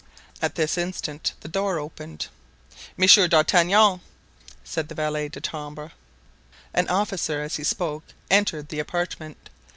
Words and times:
At 0.41 0.55
this 0.55 0.79
instant 0.79 1.33
the 1.41 1.47
door 1.47 1.77
opened. 1.77 2.25
"Monsieur 2.97 3.27
d'Artagnan," 3.27 4.01
said 4.63 4.87
the 4.89 4.95
valet 4.95 5.29
de 5.29 5.39
chambre. 5.39 5.91
An 6.73 6.87
officer, 6.89 7.43
as 7.43 7.57
he 7.57 7.63
spoke, 7.63 8.05
entered 8.31 8.69
the 8.69 8.79
apartment. 8.79 9.51